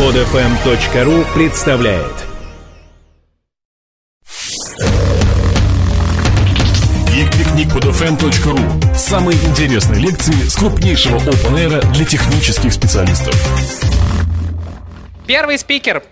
[0.00, 2.14] Подфм.ру представляет
[7.12, 8.94] Гик-пикник под fm.ru.
[8.96, 13.34] Самые интересные лекции с крупнейшего open для технических специалистов.
[15.26, 16.02] Первый спикер.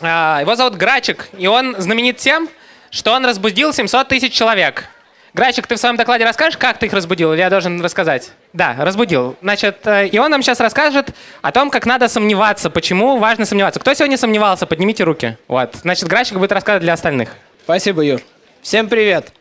[0.00, 2.48] а, Его зовут Грачик, и он знаменит тем,
[2.90, 4.86] что он разбудил 700 тысяч человек.
[5.34, 8.32] Грачик, ты в своем докладе расскажешь, как ты их разбудил, или я должен рассказать?
[8.52, 9.36] Да, разбудил.
[9.40, 11.10] Значит, э, и он нам сейчас расскажет
[11.40, 13.80] о том, как надо сомневаться, почему важно сомневаться.
[13.80, 15.38] Кто сегодня сомневался, поднимите руки.
[15.48, 15.74] Вот.
[15.80, 17.30] Значит, Грачик будет рассказывать для остальных.
[17.64, 18.20] Спасибо, Юр.
[18.60, 19.32] Всем привет.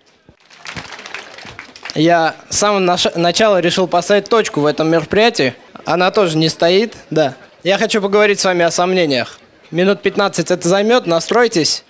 [1.93, 5.55] Я с самого начала решил поставить точку в этом мероприятии.
[5.85, 7.33] Она тоже не стоит, да.
[7.63, 9.39] Я хочу поговорить с вами о сомнениях.
[9.71, 11.83] Минут 15 это займет, настройтесь.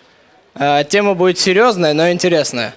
[0.56, 2.74] Э, Тема будет серьезная, но интересная.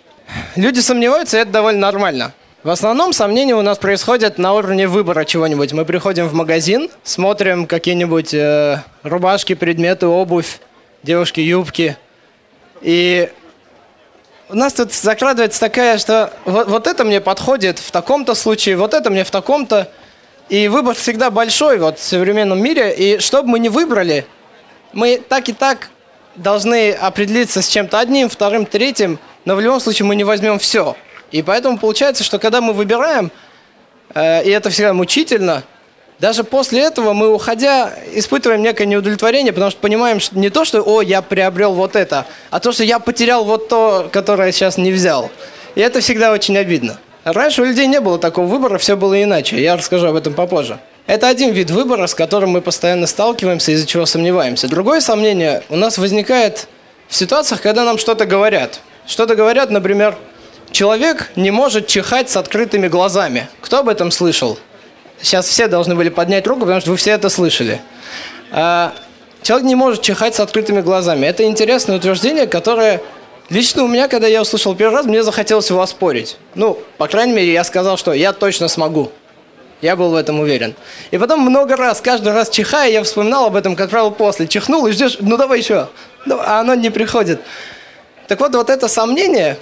[0.54, 2.32] Люди сомневаются, и это довольно нормально.
[2.64, 5.74] В основном сомнения у нас происходят на уровне выбора чего-нибудь.
[5.74, 10.60] Мы приходим в магазин, смотрим какие-нибудь э, рубашки, предметы, обувь,
[11.02, 11.98] девушки, юбки.
[12.80, 13.30] И
[14.48, 18.94] у нас тут закрадывается такая, что вот, вот это мне подходит в таком-то случае, вот
[18.94, 19.90] это мне в таком-то.
[20.48, 22.94] И выбор всегда большой вот в современном мире.
[22.94, 24.24] И что бы мы ни выбрали,
[24.94, 25.90] мы так и так
[26.34, 30.96] должны определиться с чем-то одним, вторым, третьим, но в любом случае мы не возьмем все.
[31.30, 33.30] И поэтому получается, что когда мы выбираем,
[34.14, 35.62] э, и это всегда мучительно,
[36.20, 40.80] даже после этого мы, уходя, испытываем некое неудовлетворение, потому что понимаем, что не то, что
[40.80, 44.92] «О, я приобрел вот это», а то, что я потерял вот то, которое сейчас не
[44.92, 45.30] взял.
[45.74, 46.98] И это всегда очень обидно.
[47.24, 49.60] Раньше у людей не было такого выбора, все было иначе.
[49.60, 50.78] Я расскажу об этом попозже.
[51.06, 54.68] Это один вид выбора, с которым мы постоянно сталкиваемся, из-за чего сомневаемся.
[54.68, 56.68] Другое сомнение у нас возникает
[57.08, 58.80] в ситуациях, когда нам что-то говорят.
[59.06, 60.16] Что-то говорят, например,
[60.74, 63.48] человек не может чихать с открытыми глазами.
[63.62, 64.58] Кто об этом слышал?
[65.22, 67.80] Сейчас все должны были поднять руку, потому что вы все это слышали.
[68.50, 68.92] А,
[69.44, 71.26] Человек не может чихать с открытыми глазами.
[71.26, 73.02] Это интересное утверждение, которое
[73.50, 76.38] лично у меня, когда я услышал первый раз, мне захотелось его оспорить.
[76.54, 79.12] Ну, по крайней мере, я сказал, что я точно смогу.
[79.82, 80.74] Я был в этом уверен.
[81.10, 84.48] И потом много раз, каждый раз чихая, я вспоминал об этом, как правило, после.
[84.48, 85.88] Чихнул и ждешь, ну давай еще.
[86.24, 87.42] Ну, а оно не приходит.
[88.28, 89.58] Так вот, вот это сомнение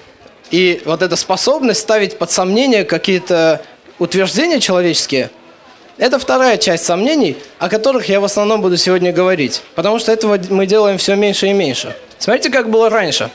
[0.52, 3.62] и вот эта способность ставить под сомнение какие-то
[3.98, 5.30] утверждения человеческие,
[5.96, 9.62] это вторая часть сомнений, о которых я в основном буду сегодня говорить.
[9.74, 11.96] Потому что этого мы делаем все меньше и меньше.
[12.18, 13.30] Смотрите, как было раньше.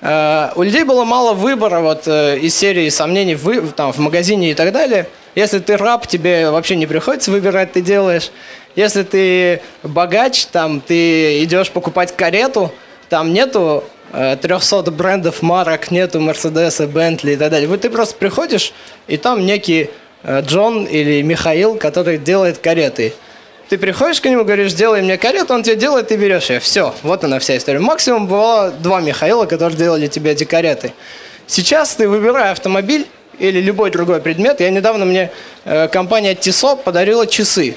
[0.00, 4.50] Э, У людей было мало выбора вот, э, из серии сомнений в, там, в магазине
[4.50, 5.06] и так далее.
[5.34, 8.30] Если ты раб, тебе вообще не приходится выбирать, ты делаешь.
[8.74, 12.72] Если ты богач, там, ты идешь покупать карету,
[13.08, 17.68] там нету 300 брендов марок, нету Мерседеса, Бентли и так далее.
[17.68, 18.72] Вот ты просто приходишь,
[19.08, 19.90] и там некий
[20.22, 23.14] э, Джон или Михаил, который делает кареты.
[23.68, 26.60] Ты приходишь к нему, говоришь, сделай мне карету, он тебе делает, ты берешь ее.
[26.60, 27.80] Все, вот она вся история.
[27.80, 30.92] Максимум бывало два Михаила, которые делали тебе эти кареты.
[31.48, 33.06] Сейчас ты выбирая автомобиль
[33.38, 34.60] или любой другой предмет.
[34.60, 35.30] Я недавно мне
[35.64, 37.76] э, компания Tissot подарила часы.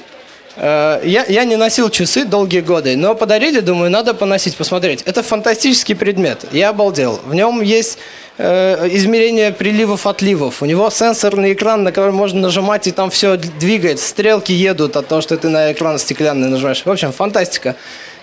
[0.56, 5.02] Э, я, я не носил часы долгие годы, но подарили, думаю, надо поносить, посмотреть.
[5.02, 6.44] Это фантастический предмет.
[6.52, 7.20] Я обалдел.
[7.24, 7.98] В нем есть
[8.38, 10.62] э, измерение приливов-отливов.
[10.62, 14.08] У него сенсорный экран, на который можно нажимать, и там все двигается.
[14.08, 16.82] Стрелки едут от того, что ты на экран стеклянный нажимаешь.
[16.84, 17.76] В общем, фантастика.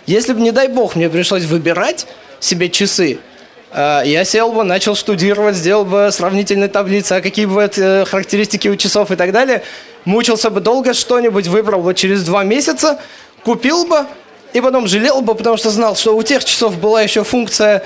[0.06, 2.08] Если бы, не дай бог, мне пришлось выбирать
[2.40, 3.20] себе часы,
[3.74, 8.76] я сел бы, начал штудировать, сделал бы сравнительные таблицы, а какие бывают э, характеристики у
[8.76, 9.62] часов и так далее.
[10.06, 13.00] Мучился бы долго, что-нибудь выбрал бы через два месяца,
[13.44, 14.06] купил бы,
[14.54, 17.84] и потом жалел бы, потому что знал, что у тех часов была еще функция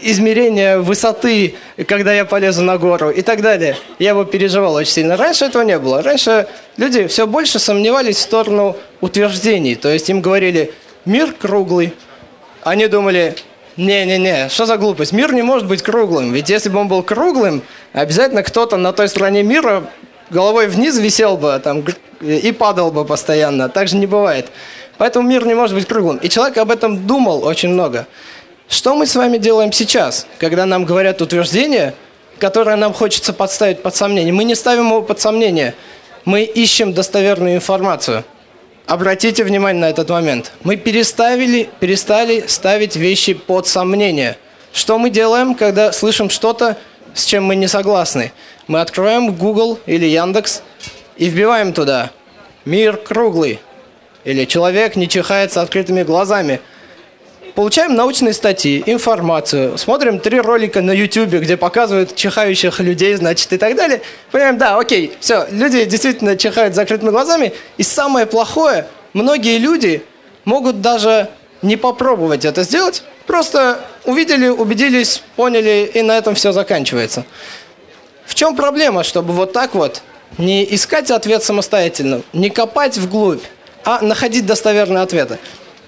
[0.00, 3.76] измерения высоты, когда я полезу на гору и так далее.
[3.98, 5.16] Я бы переживал очень сильно.
[5.16, 6.02] Раньше этого не было.
[6.02, 6.46] Раньше
[6.76, 9.74] люди все больше сомневались в сторону утверждений.
[9.74, 10.72] То есть им говорили,
[11.04, 11.92] мир круглый.
[12.62, 13.36] Они думали,
[13.78, 15.12] не-не-не, что за глупость?
[15.12, 16.32] Мир не может быть круглым.
[16.32, 17.62] Ведь если бы он был круглым,
[17.92, 19.84] обязательно кто-то на той стороне мира
[20.30, 23.68] головой вниз висел бы там, гр- и падал бы постоянно.
[23.68, 24.46] Так же не бывает.
[24.98, 26.16] Поэтому мир не может быть круглым.
[26.18, 28.06] И человек об этом думал очень много.
[28.68, 31.94] Что мы с вами делаем сейчас, когда нам говорят утверждения,
[32.38, 34.32] которые нам хочется подставить под сомнение?
[34.32, 35.74] Мы не ставим его под сомнение.
[36.24, 38.24] Мы ищем достоверную информацию.
[38.88, 40.50] Обратите внимание на этот момент.
[40.64, 44.38] Мы переставили, перестали ставить вещи под сомнение.
[44.72, 46.78] Что мы делаем, когда слышим что-то,
[47.12, 48.32] с чем мы не согласны?
[48.66, 50.62] Мы открываем Google или Яндекс
[51.18, 52.12] и вбиваем туда
[52.64, 53.60] «Мир круглый»
[54.24, 56.62] или «Человек не чихает с открытыми глазами».
[57.58, 63.58] Получаем научные статьи, информацию, смотрим три ролика на YouTube, где показывают чихающих людей, значит, и
[63.58, 64.00] так далее.
[64.30, 67.52] Понимаем, да, окей, все, люди действительно чихают закрытыми глазами.
[67.76, 70.04] И самое плохое, многие люди
[70.44, 77.24] могут даже не попробовать это сделать, просто увидели, убедились, поняли, и на этом все заканчивается.
[78.24, 80.02] В чем проблема, чтобы вот так вот
[80.38, 83.42] не искать ответ самостоятельно, не копать вглубь,
[83.84, 85.40] а находить достоверные ответы?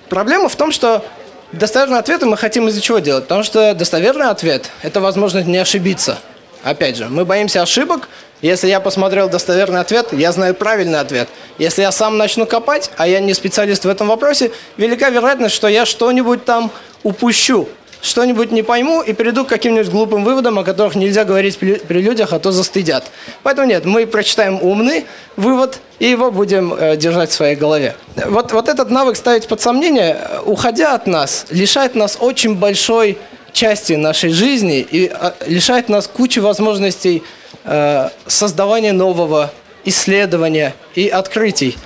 [0.08, 1.04] Проблема в том, что
[1.52, 3.24] достоверные ответы мы хотим из-за чего делать?
[3.24, 6.18] Потому что достоверный ответ– это возможность не ошибиться.
[6.62, 8.08] Опять же, мы боимся ошибок,
[8.42, 11.28] если я посмотрел достоверный ответ, я знаю правильный ответ.
[11.58, 15.68] Если я сам начну копать, а я не специалист в этом вопросе, велика вероятность, что
[15.68, 16.70] я что-нибудь там
[17.02, 17.68] упущу,
[18.02, 22.32] что-нибудь не пойму и приду к каким-нибудь глупым выводам, о которых нельзя говорить при людях,
[22.32, 23.04] а то застыдят.
[23.42, 25.06] Поэтому нет, мы прочитаем умный
[25.36, 27.94] вывод и его будем э, держать в своей голове.
[28.26, 33.18] Вот, вот этот навык ставить под сомнение, уходя от нас, лишает нас очень большой
[33.52, 37.22] части нашей жизни и а, лишает нас кучи возможностей
[37.64, 39.50] Э, создавания нового,
[39.84, 41.76] исследования и открытий.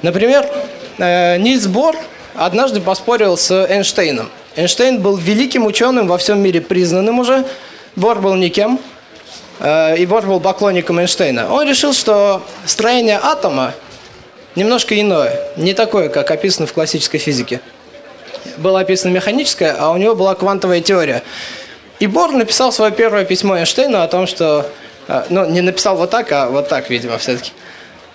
[0.00, 0.46] Например,
[0.96, 1.96] э, Нильс Бор
[2.34, 4.30] однажды поспорил с Эйнштейном.
[4.58, 7.44] Эйнштейн был великим ученым во всем мире, признанным уже.
[7.94, 8.80] Бор был никем,
[9.60, 11.52] э, и Бор был поклонником Эйнштейна.
[11.52, 13.72] Он решил, что строение атома
[14.56, 17.60] немножко иное, не такое, как описано в классической физике.
[18.56, 21.22] Было описано механическое, а у него была квантовая теория.
[22.00, 24.68] И Бор написал свое первое письмо Эйнштейну о том, что
[25.06, 27.52] а, ну, не написал вот так, а вот так, видимо, все-таки.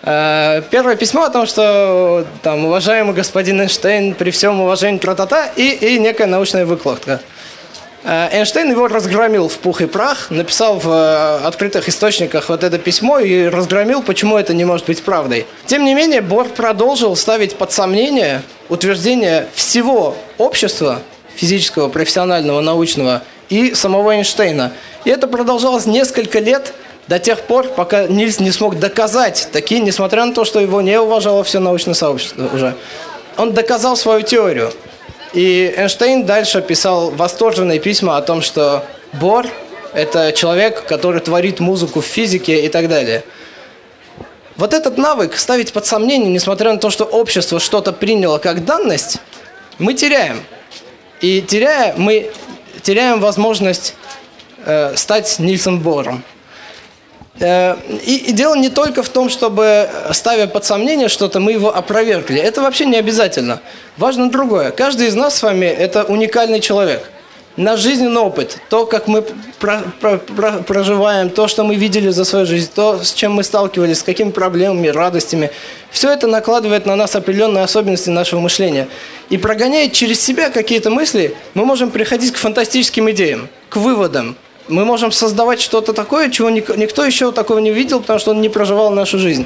[0.06, 5.70] А, первое письмо о том, что там, уважаемый господин Эйнштейн, при всем уважении тра-та-та, и,
[5.70, 7.22] и некая научная выкладка.
[8.04, 12.78] А, Эйнштейн его разгромил в пух и прах, написал в э, открытых источниках вот это
[12.78, 15.48] письмо и разгромил, почему это не может быть правдой.
[15.68, 21.00] Тем не менее, Бор продолжил ставить под сомнение утверждение всего общества,
[21.34, 24.74] физического, профессионального, научного, и самого Эйнштейна.
[25.06, 26.74] И это продолжалось несколько лет,
[27.08, 31.00] до тех пор, пока Нильс не смог доказать, такие, несмотря на то, что его не
[31.00, 32.76] уважало все научное сообщество уже,
[33.38, 34.72] он доказал свою теорию.
[35.34, 39.48] И Эйнштейн дальше писал восторженные письма о том, что Бор–
[39.94, 43.24] это человек, который творит музыку в физике и так далее.
[44.56, 49.18] Вот этот навык ставить под сомнение, несмотря на то, что общество что-то приняло как данность,
[49.80, 50.44] мы теряем.
[51.22, 52.32] И теряя, мы
[52.84, 53.96] теряем возможность
[54.66, 56.24] э, стать Нильсом Бором.
[57.40, 57.76] Э,
[58.06, 62.40] и, дело не только в том, чтобы, ставя под сомнение что-то, мы его опровергли.
[62.40, 63.62] Это вообще не обязательно.
[63.98, 64.72] Важно другое.
[64.72, 67.10] Каждый из нас с вами– это уникальный человек.
[67.56, 69.22] Наш жизненный опыт, то, как мы
[69.60, 73.44] про, про, про, проживаем, то, что мы видели за свою жизнь, то, с чем мы
[73.44, 75.52] сталкивались, с какими проблемами, радостями,
[75.92, 78.88] все это накладывает на нас определенные особенности нашего мышления.
[79.30, 84.36] И прогоняя через себя какие-то мысли, мы можем приходить к фантастическим идеям, к выводам,
[84.68, 88.50] мы можем создавать что-то такое, чего никто еще такого не видел, потому что он не
[88.50, 89.46] проживал нашу жизнь.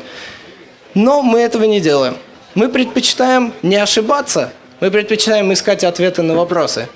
[0.93, 2.17] Но мы этого не делаем.
[2.55, 6.87] Мы предпочитаем не ошибаться, мы предпочитаем искать ответы на вопросы.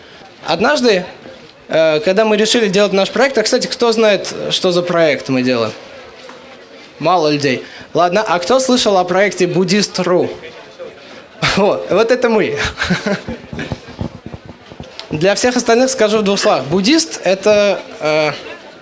[0.45, 1.05] Однажды,
[1.67, 5.43] э, когда мы решили делать наш проект, а, кстати, кто знает, что за проект мы
[5.43, 5.71] делаем?
[6.99, 7.63] Мало людей.
[7.93, 10.29] Ладно, а кто слышал о проекте Буддист.ру?
[11.57, 12.57] Вот, вот это мы.
[15.11, 16.63] Для всех остальных скажу в двух словах.
[16.65, 18.31] Буддист это, э,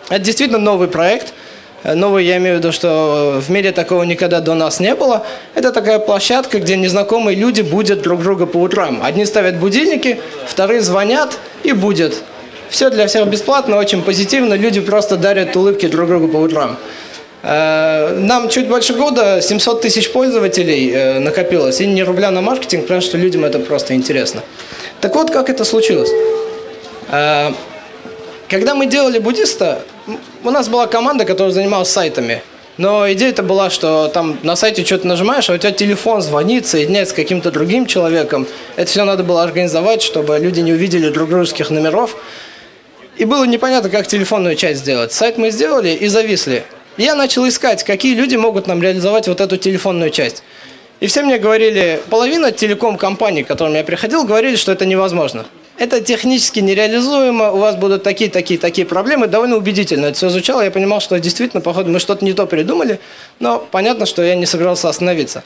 [0.09, 1.33] это действительно новый проект.
[1.83, 5.25] Э, новый, я имею в виду, что в мире такого никогда до нас не было.
[5.55, 8.99] Это такая площадка, где незнакомые люди будут друг друга по утрам.
[9.03, 12.21] Одни ставят будильники, вторые звонят и будет.
[12.69, 14.53] Все для всех бесплатно, очень позитивно.
[14.53, 16.77] Люди просто дарят улыбки друг другу по утрам.
[17.41, 21.81] Э, нам чуть больше года 700 тысяч пользователей э, накопилось.
[21.81, 24.43] И не рубля на маркетинг, потому что людям это просто интересно.
[25.01, 26.09] Так вот, как это случилось.
[27.09, 27.51] Э,
[28.49, 29.81] когда мы делали буддиста,
[30.43, 32.41] у нас была команда, которая занималась сайтами.
[32.77, 37.13] Но идея-то была, что там на сайте что-то нажимаешь, а у тебя телефон звонит, соединяется
[37.13, 38.47] с каким-то другим человеком.
[38.77, 42.15] Это все надо было организовать, чтобы люди не увидели друг дружеских номеров.
[43.17, 45.11] И было непонятно, как телефонную часть сделать.
[45.11, 46.63] Сайт мы сделали и зависли.
[46.95, 50.41] Я начал искать, какие люди могут нам реализовать вот эту телефонную часть.
[50.99, 55.45] И все мне говорили, половина телеком-компаний, к которым я приходил, говорили, что это невозможно.
[55.77, 59.27] Это технически нереализуемо, у вас будут такие, такие, такие проблемы.
[59.27, 62.99] Довольно убедительно это все изучал, я понимал, что действительно, походу, мы что-то не то придумали,
[63.39, 65.43] но понятно, что я не собирался остановиться.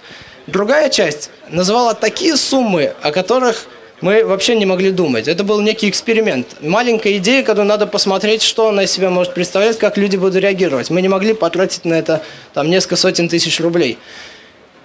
[0.48, 3.68] Другая часть называла такие суммы, о которых
[4.02, 5.28] мы вообще не могли думать.
[5.28, 6.48] Это был некий эксперимент.
[6.62, 10.90] Маленькая идея, которую надо посмотреть, что она из себя может представлять, как люди будут реагировать.
[10.90, 12.24] Мы не могли потратить на это
[12.56, 14.00] там, несколько сотен тысяч рублей.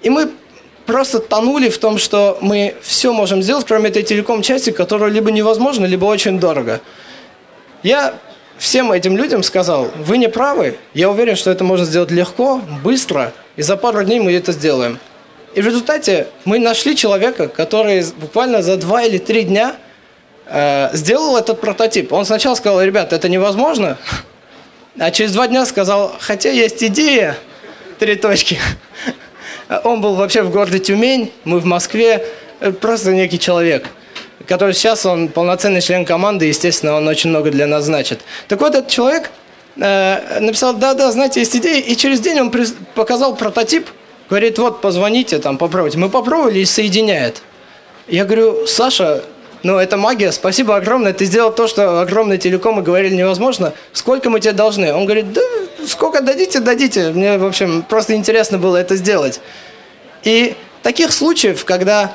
[0.02, 0.30] И мы
[0.88, 5.84] просто тонули в том, что мы все можем сделать, кроме этой телеком-части, которая либо невозможно,
[5.84, 6.80] либо очень дорого.
[7.82, 8.14] Я
[8.56, 13.34] всем этим людям сказал, вы не правы, я уверен, что это можно сделать легко, быстро,
[13.56, 14.98] и за пару дней мы это сделаем.
[15.54, 19.76] И в результате мы нашли человека, который буквально за два или три дня
[20.46, 22.14] э, сделал этот прототип.
[22.14, 23.98] Он сначала сказал, ребят, это невозможно,
[24.98, 27.36] а через два дня сказал, хотя есть идея,
[27.98, 28.58] три точки.
[29.84, 32.24] Он был вообще в городе Тюмень, мы в Москве,
[32.60, 33.86] э, просто некий человек
[34.46, 38.20] который сейчас он полноценный член команды, естественно, он очень много для нас значит.
[38.48, 39.30] Так вот, этот человек
[39.76, 42.52] э, написал, да-да, знаете, есть идея, и через день он
[42.94, 43.88] показал прототип,
[44.28, 45.98] говорит, вот, позвоните, там, попробуйте.
[45.98, 47.42] Мы попробовали и соединяет.
[48.06, 49.22] Я говорю, Саша,
[49.62, 53.74] ну, это магия, спасибо огромное, ты сделал то, что огромные телекомы говорили невозможно.
[53.92, 54.94] Сколько мы тебе должны?
[54.94, 55.42] Он говорит, да,
[55.88, 57.10] сколько дадите, дадите.
[57.10, 59.40] Мне, в общем, просто интересно было это сделать.
[60.24, 62.12] И таких случаев, когда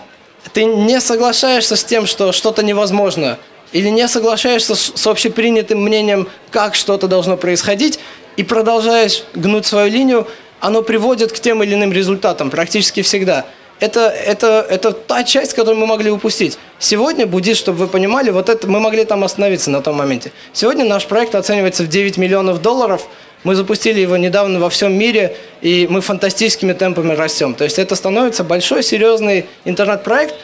[0.53, 3.37] ты не соглашаешься с тем, что что-то невозможно,
[3.71, 7.99] или не соглашаешься с общепринятым мнением, как что-то должно происходить,
[8.37, 10.27] и продолжаешь гнуть свою линию,
[10.59, 13.45] оно приводит к тем или иным результатам практически всегда.
[13.79, 16.57] Это, это, это та часть, которую мы могли упустить.
[16.79, 20.31] Сегодня буддист, чтобы вы понимали, вот это мы могли там остановиться на том моменте.
[20.53, 23.07] Сегодня наш проект оценивается в 9 миллионов долларов.
[23.43, 27.53] Мы запустили его недавно во всем мире, и мы фантастическими темпами растем.
[27.55, 30.35] То есть это становится большой, серьезный интернет-проект,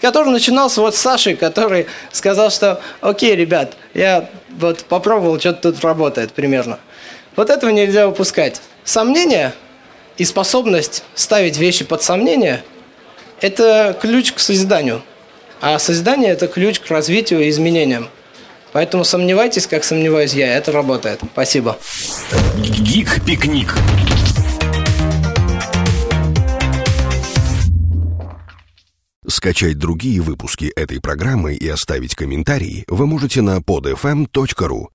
[0.00, 5.84] который начинался вот с Сашей, который сказал, что окей, ребят, я вот попробовал, что-то тут
[5.84, 6.78] работает примерно.
[7.36, 8.60] Вот этого нельзя упускать.
[8.84, 9.52] Сомнение
[10.16, 12.64] и способность ставить вещи под сомнение–
[13.40, 15.02] это ключ к созиданию.
[15.60, 18.08] А созидание– это ключ к развитию и изменениям.
[18.72, 20.56] Поэтому сомневайтесь, как сомневаюсь я.
[20.56, 21.20] Это работает.
[21.32, 21.78] Спасибо.
[22.56, 23.74] Гик-пикник.
[29.26, 34.88] Скачать другие выпуски этой программы и оставить комментарии вы можете на podfm.ru.